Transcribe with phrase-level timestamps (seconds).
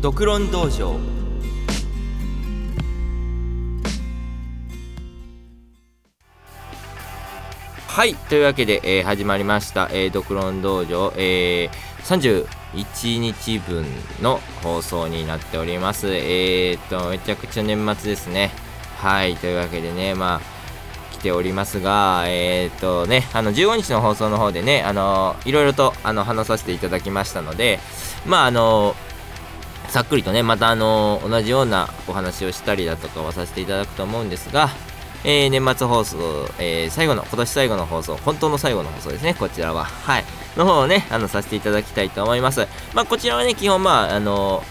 [0.00, 1.16] 独論道場。
[7.88, 8.14] はい。
[8.14, 12.46] というわけで、えー、始まりました「えー、独論道場」えー、
[12.84, 13.86] 31日分
[14.20, 16.06] の放送になっております。
[16.08, 18.52] えー、っとめちゃくちゃ年末ですね。
[18.98, 19.36] はい。
[19.36, 20.55] というわけでねまあ
[21.26, 27.80] ておりますがえー、っとねあの15日の放送の方でねあのいろいろとあの話させていただきましたので
[28.24, 28.94] まああの
[29.88, 34.68] さっくりとねまたあの同じようなお話をしたりだとかはさせていただくと思うんですが
[35.24, 36.18] えー、年末放送、
[36.60, 39.84] えー、最後の、今年最後の放送、本当の最後の放送ですね、こちらは。
[39.84, 40.24] はい。
[40.56, 42.68] の方をね、あの、させていただきたいと思います。
[42.94, 44.62] まあ、こちらはね、基本、まあ、あの、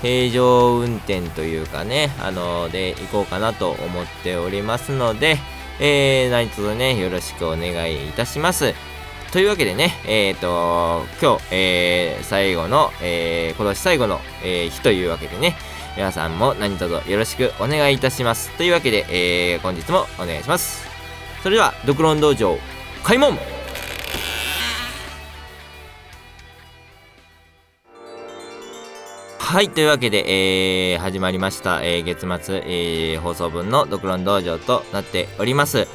[0.00, 5.36] 平常運転というかね、あの、で、行こうかなと思っておりますので、
[5.80, 8.74] えー、何卒ね、よろしくお願いいたします。
[9.32, 15.56] というわけでね、えっ、ー、と、今日、えー、最後の、えー、今年最後の、えー、日というわけでね、
[15.96, 18.50] 皆さんも何卒よろしくお願いいたします。
[18.56, 20.86] というわけで、えー、本日もお願いします。
[21.42, 22.58] それでは、ドクロン道場、
[23.04, 23.38] 開門
[29.52, 35.86] はい、というわけで、えー、始まりました、えー、月末、えー、放送分の独論道場となっております。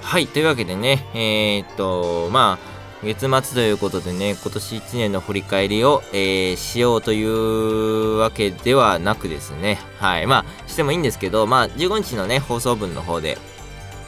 [0.00, 13.36] はい、というわけでね、えー、っと、まあ、月末ということでね、今年1年の振り返りを、え、しようというわけではなくですね、はい、まあ、してもいいんですけど、まあ、15日のね、放送分の方で、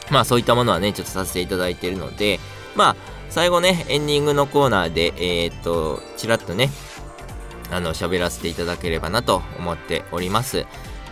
[0.09, 2.39] まあ、そういったものはね、ちょっとさせていただいているので、
[2.75, 2.95] まあ、
[3.29, 6.71] 最後ね、エンディングのコーナーで、え、っと、ちらっとね、
[7.71, 10.65] あの、喋らせていただければなと思っております。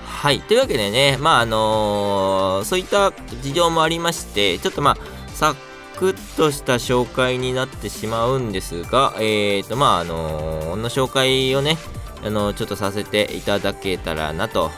[0.06, 0.42] はい。
[0.42, 3.12] というわけでね、まあ、あのー、そういった
[3.42, 4.98] 事情もありまして、ちょっとまあ、
[5.34, 5.56] さ
[5.98, 11.78] クッとした紹介になってしまうんですが、えーと、まあ、あのー、の紹介をね、
[12.24, 14.72] あの、ちょっとさせていただけたらなと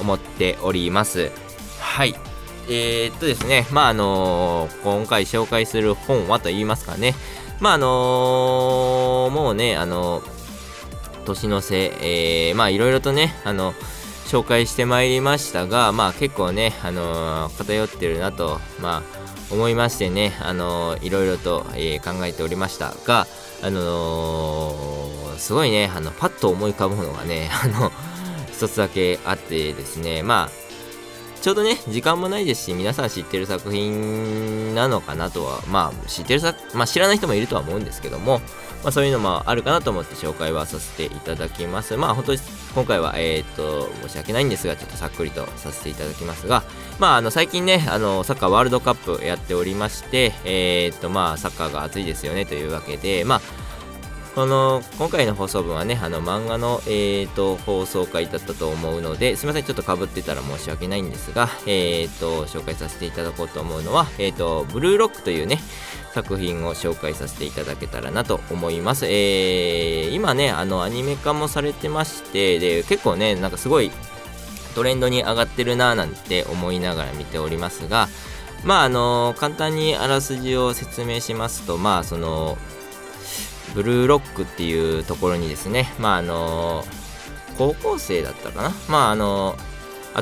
[0.00, 1.30] 思っております。
[1.80, 2.14] はい。
[2.68, 7.14] えー、っとですね、まあ、あの、今回紹介する本はと言いますかね、
[7.58, 10.22] まあ、あの、もうね、あの
[11.24, 13.74] 年の瀬、えー、まあ、いろいろとね、あの、
[14.26, 23.26] 紹介してまいりましたが、まあ、結構ね、あの偏ってるなと、まあ、思いましてね、あのー、いろいろと、えー、考えておりましたが、
[23.62, 25.04] あの、
[25.36, 27.90] すごいね、あの、パッと思い浮かぶのがね、 あの、
[28.52, 38.40] 一つだけあってですね、まあ、ちょうどね、時間もないですし、皆さん知ってる作品なのかなとは、まあ、知ってる作、まあ、知らない人もいるとは思うんですけども、
[38.82, 41.96] まあ、そういうのもあるかなと思って紹介はさせていただきます。
[41.96, 42.40] まあ、本当に
[42.74, 46.62] 今回は、えっ、と、申し訳ないんですが、ちょっとさっくりとさせていただきますが、
[46.98, 53.40] まあ、あの、最近ね、あの、サッカーワールドカップやっておりまして、えっ、と、まあ、サッカーが熱いですよねというわけで、まあ、
[54.34, 65.58] この今回の放送分はね、あの漫画の、えーと、放送回だったと思うので、すみません、ちょっとかぶってたら申し訳ないんですが、えーと、紹介させていただこうと思うのは、えーと、ブルーロックというね、
[66.14, 69.06] 作品を紹介させていただけたらなと思います。
[69.06, 73.90] えー、今ね、あのアニメ化もされてまして、で結構ね、なんかすごい
[74.74, 78.08] トレンドに上がってるなぁなんて思いながら見ておりますが、
[78.64, 82.56] まああの簡単にあらすじを説明しますと、まあその
[83.74, 86.84] ブルーロックっていうところにですね、まああの
[87.58, 89.56] 高校生だったかな、まああの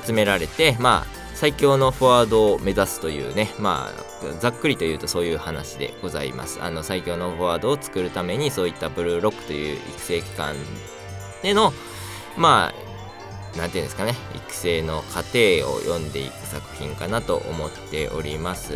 [0.05, 6.63] 集められて、まあ最強のフォワードを目指すというね、まあざっくりと言うとそういう話でございます。
[6.63, 10.57] あの最強のフォワードを作るためにそういったブルーロックという育成機関
[11.43, 11.73] での、
[12.37, 12.89] まあ
[13.57, 18.75] なんていうんですかね、育成の過程を読んでいく作品かなと思っております。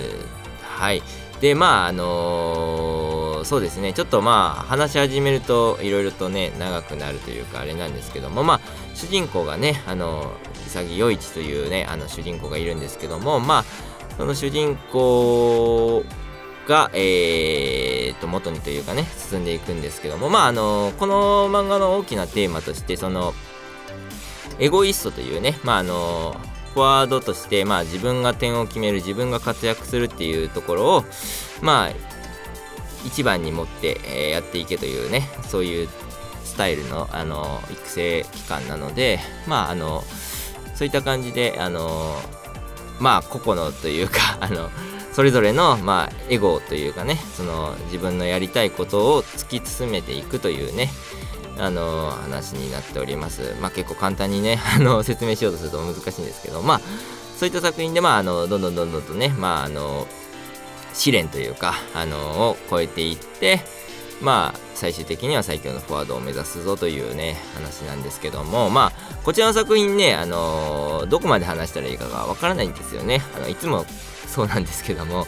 [0.63, 1.03] はい。
[1.41, 2.82] で、まあ、あのー、
[3.45, 8.61] そうですね、ちょっとまあ、話し始めると、いろいろとね、長くなるというか、あれなんですけども、まあ、
[8.95, 10.33] 主人公がね、あの、
[10.69, 13.65] 潔与一というね、あの、主人公がいるんですけども、まあ、
[14.17, 16.05] その主人公
[16.69, 23.35] が、えー、と、元にというかね、進んでいくんですけども、まあ、あの、この漫画の大きなテーマとして、その、
[24.59, 26.37] エゴイストというね、まあ、あの、
[26.75, 31.05] フォワードとして、まあ、自分が点を決める自分が活躍するっていうところを
[31.61, 31.91] まあ
[33.05, 35.89] 一番に持って、え、やっていけというねそういう
[36.45, 40.03] スタイルのあの育成期間なのでまああの
[40.75, 42.17] そういった感じであの
[43.01, 44.71] まあ個々のというか あの
[45.13, 50.91] それぞれの、まあ、エゴというかねその自分のやりたいことを突き進めていくというね
[51.59, 53.55] あの話になっております。
[53.61, 56.81] まあ、結構簡単にね あの説明しようとすると難しいんですけど、まあ、
[57.39, 60.07] そういった作品で、まあ、あのどんどんどんどんとね、まあ、あの
[60.95, 63.61] 試練というか、あのを超えていって、
[64.21, 68.93] まあ、最終的には最強のフォワードを目指すぞというね話なんですけどもまあ
[69.25, 73.21] こちらの作品ね、あのー、どこまで話したらいいかがわからないんですよね。
[73.37, 73.85] あのいつも
[74.27, 75.27] そうなんですけども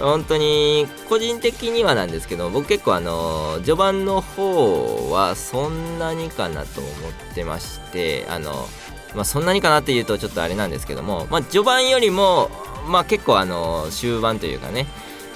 [0.00, 8.66] 本当に個人的にはなんですけど僕結構あの序盤の方はそんなにかなと思ってましてあの
[9.14, 12.50] まあそんなにかなっていうとちょっとあれなんですけどもまあ序盤よりも
[12.86, 14.86] まあ結構あの終盤というかね。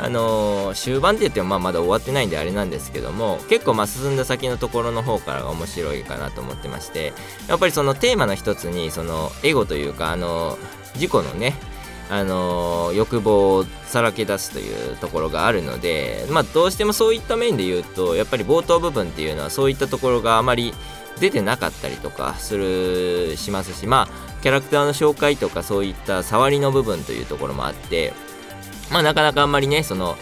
[0.01, 7.13] あのー、終盤って言ってもまあまだ終わってないんであれなんですけども結構まあ進んだ先のところの方からが面白いかなと思ってまして
[7.49, 10.59] やっぱりそのテーマの一つにそのエゴというかあの
[10.95, 11.55] 自己のね
[12.11, 20.75] あの欲望をさらけ出すというところがあるので、まあ、どうしてもそういった面で言うとやっぱり冒頭部分っていうのはそういったところがあまり
[21.19, 28.13] 出てなかったりとかするしますしまあキャラクターの紹介とかそういった触りの部分というところもあって
[28.93, 30.17] まあなかなかあんまりねその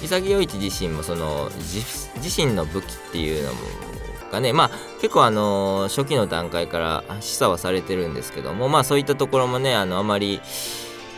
[0.00, 3.60] 潔一自身もその自身の武器っていうのも
[4.32, 4.70] がねまあ
[5.02, 10.40] 結構あの初期の段階から示唆はされてるんですけどもまあそういったところもねあのあまり、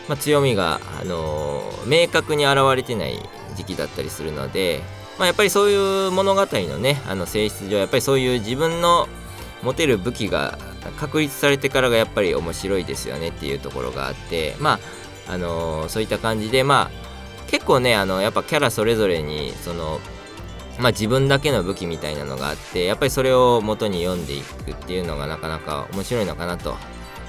[0.09, 3.17] まあ、強みがあの明確に現れてない
[3.55, 4.81] 時期だったりするので
[5.17, 9.09] まあ、やっぱりそういう物語のねあの性質上やっぱりそういう自分の
[9.63, 10.57] 持てる武器が
[10.99, 14.79] 確立されてからがやっぱり面白いですよねっていうところがあってま
[15.27, 19.99] ああのー、そういった感じでまあ結構ねあのやっぱキャラそれぞれにその
[20.79, 26.77] まあ、自分だけの武器みたいなのがあってやっぱりそれを元に読んでいくっていうのがなかなか面白いのかなと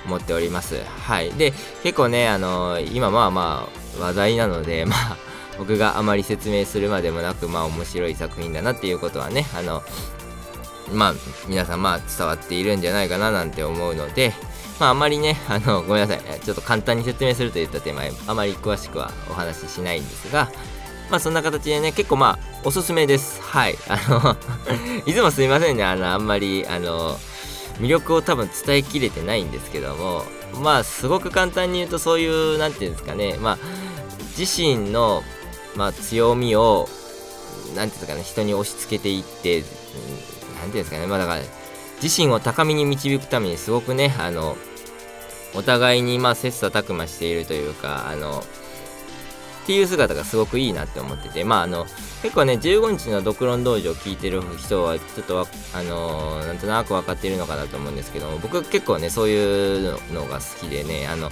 [0.07, 0.77] 思っております。
[0.85, 1.31] はい。
[1.33, 1.53] で
[1.83, 3.69] 結構ねあのー、今まあま
[3.99, 5.17] あ話題なので まあ
[5.59, 9.83] 僕があまり説明するまでもなくまあ面白い作品だなっていうことはねあの
[10.93, 11.15] まあ
[11.49, 14.33] 皆さんまあ伝わっているんじゃないかななんて思うので
[14.79, 16.41] まああまりね あのごめんなさい。
[16.41, 20.51] ちょっと簡単に説明するといったテーマあまり詳しくはお話ししないんですが
[21.11, 23.41] まあそんな形でね結構まあおすすめです。
[23.43, 23.79] はい。
[23.89, 24.37] あの
[25.07, 25.85] いつもすいませんね。
[25.85, 27.19] あのあんまりあの
[27.81, 33.37] 魅力を多分伝えきれてないんですけどもまあすごく簡単に言うとそういう何て言うんですかね。
[33.41, 33.59] まあ
[34.39, 35.23] 自身の
[35.77, 36.89] まあ、強みを、
[37.75, 39.65] なんていうんですかね、人に押し付けていって、
[40.61, 41.43] なんていうんですかね、まあだから、
[42.03, 44.57] 自身を高みに導くためにすごくね、あの、
[45.55, 48.45] お互いにまあ切磋琢磨しているというか、あの、
[49.63, 51.87] っていう姿がすごくいいなって思ってて、まああの、
[52.23, 61.31] 結構ね、15日のドクロ道場を聞いてる人は、ちょっとあの、なんとなく分かっているのかなと思うんですけども、僕結構ね、そういうのが好きでね、あの、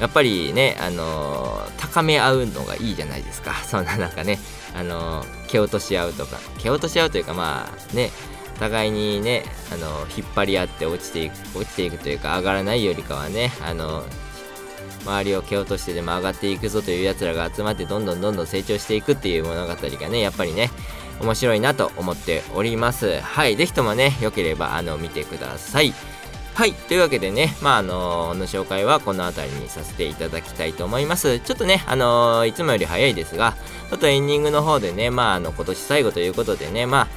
[0.00, 3.54] やっぱりね、あの、高め合うのがいいじゃないですか。
[3.64, 4.38] そんななんかね、
[4.74, 8.10] あの、蹴落とし合うとか、蹴落とし合うというか、まあね、
[8.64, 14.04] 互いにね、あの、引っ張り合って落ちていく、落ちていくというか、上がらないよりかはね、あの
[15.04, 20.70] 周りを蹴落としてでも上がっていくぞというやつらが集まってどんどんどんどん成長していくっていう物語がねやっぱりね
[21.20, 25.92] 面白いなと思っておりますはい是非ともね良ければあの見てください
[26.54, 26.72] はい。
[26.72, 31.40] というわけでね、まあ、あのー、の紹介はこの辺りにさせていただきたいと思います。
[31.40, 33.56] ちょっとね、あのー、いつもより早いですが、
[33.90, 37.08] ちょっとエンディングの方でね、まあ、あの、今年最後ということでね、まあ、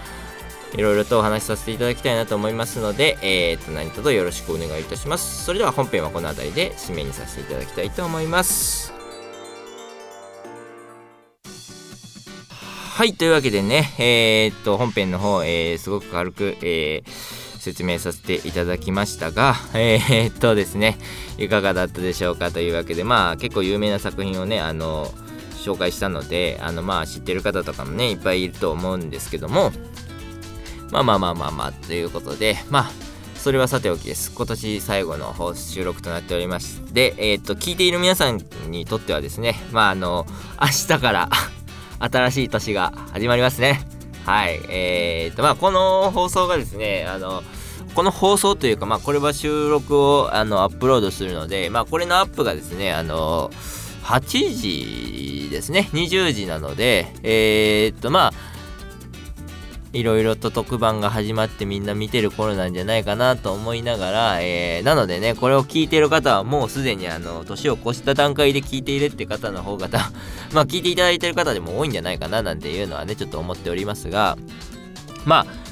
[0.74, 5.46] いろいろとお話しさせていただきたいなと思いますので、えー、と、何卒よろしくお願いいたします。
[5.46, 8.94] それでは本編はこの辺りで締めにさせていただきたいと思います。
[12.98, 20.98] はい、というわけでね、えー、っと、本編の方、えー、すごく軽く、えー、説明させていただきましたが、 えー、っとですね、
[21.38, 25.14] いかがだったでしょうかというわけで、まあ結構有名な作品をね、あの、
[25.64, 29.72] 紹介したので、あの、まあ知ってる方とかもね、いっぱいいると思うんですけども、
[30.92, 32.92] まあまあまあまあまあ、ということで、まあ、
[33.36, 34.32] それはさておきです。
[34.34, 40.26] 今年最後の収録となっておりまして、えー、っと、聞いている皆さんにとってはですね、まああの、
[40.62, 41.30] 明日から
[42.00, 43.82] 新しい年が始まりますね。
[44.26, 44.60] はい。
[44.70, 47.44] えー、っと、まあこの放送がですね、あの、
[47.96, 53.50] この放送というか、まあ、これは収録をあのアップロードするので、まあ、これのアップがですね、あの、
[54.04, 58.34] 8時ですね、20時なので、えー、っと、まあ、
[59.98, 69.88] いろいろと特番が始まってみんな見てる頃なんじゃないかなと思いながら、えー、なのでね、これを聞いてる方はもうすでにあの、年を越した段階で聞いているって方の方が、
[70.54, 74.38] まあ聞いていただいてる方でも多いんじゃないかななんていうのはね、ちょっと思っておりますが、
[75.26, 75.67] まあ、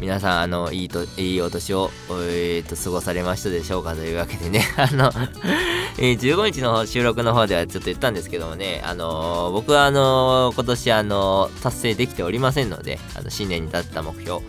[0.00, 5.12] 皆さん、あの、いいと、いいお年を、えー、と、過ごされましたでしょうかというわけでね、 あの、
[5.98, 14.40] えー、15日の収録の方ではちょっと言ったんですけどもね、あのー、僕はあのー、今年あの達成できておりませんので、あの、新年に立った目標、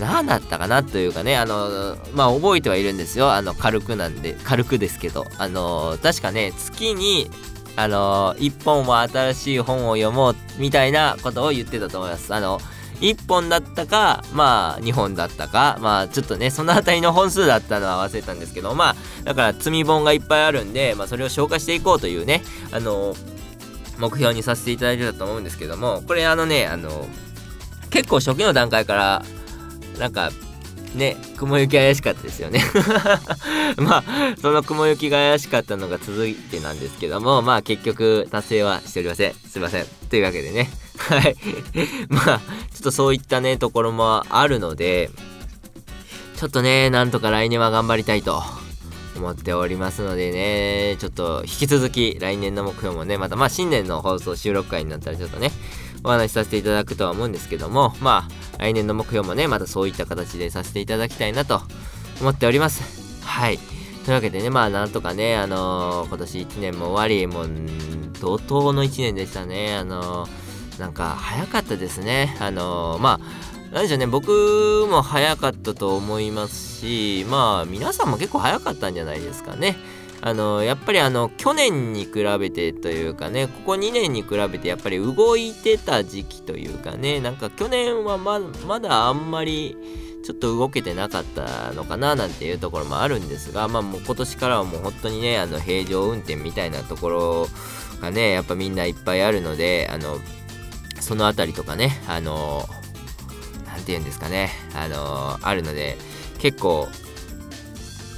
[0.00, 3.32] 何だったかなというかね、あのまあ、覚えてはいるんですよ。
[3.32, 7.30] あの、軽くなんで、軽くですけど、あの確かね、月に、
[7.76, 12.34] あの一本は新しい本を読もうみたいなことを言ってたと思います。
[12.34, 12.60] あの
[13.00, 23.14] 1本だったかまあ2本だったかまあちょっとねその辺りの本数だったのは忘れたんですけどまあだから積み本がいっぱいあるんで、まあ、それを消化していこうというねあの
[23.98, 27.06] 目標にさせていただいてたと思うんですけどもこれあのねあの
[27.90, 29.22] 結構初期の段階から
[29.98, 30.30] なんか
[30.94, 32.62] ね雲行き怪しかったですよね。
[33.76, 34.04] まあ
[34.40, 39.34] その雲行きが怪しかったのが続いてなんですけどもまあ結局達成はしておりません。
[39.34, 39.86] すいません。
[40.10, 40.70] というわけでね。
[40.98, 41.36] はい。
[42.08, 42.40] まあ
[42.72, 45.10] ちょっとそういったねところもあるので
[46.36, 48.42] ちょっとねなんとか来年は頑張りたいと
[49.16, 55.52] 思っておりますのでねちょっと引き続き来年の目標もねまたまあ新年の放送収録会になったらちょっとね
[56.04, 61.62] お話しさせていただくとは思うんですけどもまあ来年の目標もねまたそういった形でさせていただきたいなと
[62.20, 63.24] 思っております。
[63.24, 63.58] はい。
[64.04, 67.50] というわけでねまあなんとかねあのー、今年1年も終わりもう
[68.20, 69.76] 怒涛の1年でしたね。
[69.76, 70.30] あのー、
[70.78, 79.76] なんか早かったですねあの、まあなんでしょうね、僕も早かったと思いますし、まあ、皆さんも結構早かったんじゃないですかね。
[80.20, 89.76] あの、やっぱりあの、去年に比べてというかね、ここ2年に比べてやっぱり動いてた時期というかね、なんか去年はままだあんまり、
[90.24, 97.48] ちょっと動けてなかったのかななんていうところもあるんですが、まあもう今年からはもう本当にね、あの平常運転みたいなところ
[98.00, 100.18] がね、やっぱみんないっぱいあるので、あの、
[101.08, 102.68] そのあたりとかね、あの、
[103.88, 105.96] ていうんですかね、あのー、あるので、
[106.38, 106.88] 結構、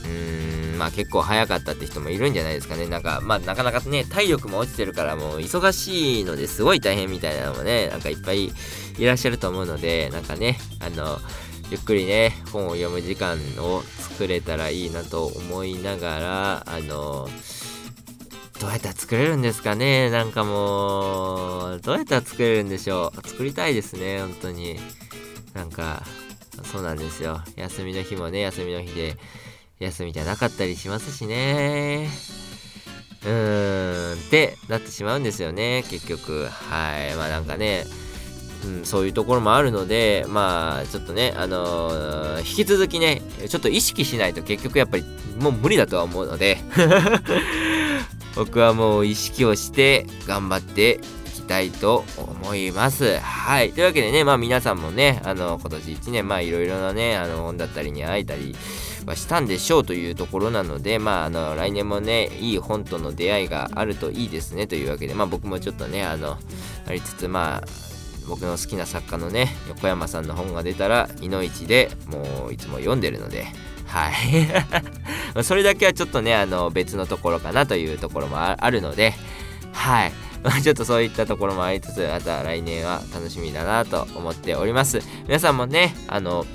[0.03, 2.89] うーん、まあ結構早かったって人もいるんじゃないですかね。
[2.89, 8.51] なんか、まあなかなかね、体力も落ちてるからもう忙しいのですごい大変みたいなのもね、なんかいっぱい
[8.99, 11.21] いらっしゃると思うので、なんかね、あの、
[11.71, 17.29] ゆっくりね、本を読む時間を作れたらいいなと思いながら、あの、
[18.61, 20.11] どうやったら作れるんですかね？
[20.11, 23.27] なんかもう、どうやったら作れるんでしょう？
[23.27, 24.79] 作りたいですね、本当に。
[25.55, 26.03] なんか、
[26.71, 27.41] そうなんですよ。
[27.57, 29.17] 休みの日もね、休みの日で、
[29.79, 32.11] 休みじゃなかったりしますしね。
[33.25, 36.47] うーん、ってなってしまうんですよね、結局。
[36.47, 37.15] はい。
[37.15, 37.87] まあなんかね、
[38.63, 45.05] うん、そういうところもあるので、まあ、ちょっとね、あのー、引き続きね、ちょっと意識しないと結局やっぱり
[45.41, 46.59] もう無理だとは思うので
[48.35, 53.19] 僕はもう意識をして頑張っていきたいと思います。
[53.19, 53.73] はい。
[53.73, 58.55] というわけでね、まあ皆さんもね、あの、今年1年、まあいろいろなね、あの、本だったりに会えたり
[59.07, 66.39] はしたんでしょうというところなので、まあ、あの、来年もね、いい本との出会いがあるといいですね、というわけで、まあ僕もちょっとね、あの、
[66.87, 67.69] ありつつ、まあ、
[68.29, 73.47] 僕の好きな作家のね、横山さんの本が出たら、いの一でもういつも読んでるので、
[73.91, 74.15] はい。
[75.43, 79.15] それだけはちょっとね、あの、別のところかなというところもあるので、
[79.73, 80.13] はい。
[80.63, 85.01] ちょっとそういったところもありつつ、また来年は楽しみだなと思っております。
[85.27, 86.47] 皆さんもね、あの、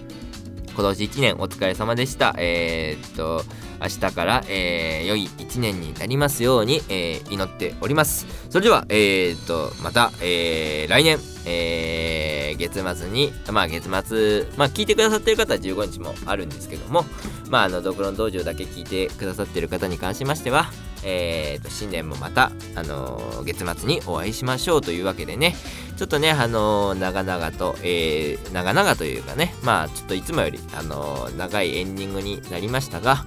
[0.74, 2.36] 今年1年お疲れ様でした。
[2.38, 3.44] えー、っと、
[3.82, 8.26] 明日から、えー、良い1年になりますように、えー、祈っております。
[8.50, 17.06] それでは、えー、っと、また、えー、来年、えー、月末に、まあ月末、まあ聞いてくださってる方は15日もあるんですけども、
[17.50, 20.70] まああの、ドクロン道場だけ聞いてくださってる方に関しましては、
[21.08, 25.56] えー、と新年もまた、あのー、月末にお会いしましょうというわけでね
[25.98, 33.24] ちょっとね、あのー、長々と、えー、長々というかねまあちょっといつもより、あの、長いエンディングになりましたが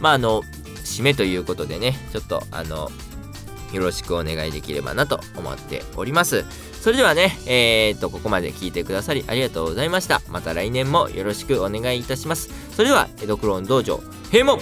[0.00, 0.42] まああの
[0.84, 2.90] 締めということでねちょっとあの
[3.72, 6.44] よろしくお願いできればなと思っております。
[6.86, 10.22] それではね、えー、っと、ここまで聞いてくださりありがとうございました。
[10.28, 12.48] また来年もよろしくお願いいたします。
[12.76, 14.00] それでは、江戸クローン道場、
[14.30, 14.60] 閉門